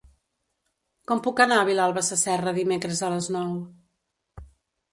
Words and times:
Com 1.11 1.21
puc 1.27 1.41
anar 1.45 1.59
a 1.59 1.67
Vilalba 1.67 2.03
Sasserra 2.09 2.55
dimecres 2.57 3.05
a 3.05 3.13
les 3.17 3.31
nou? 3.39 3.55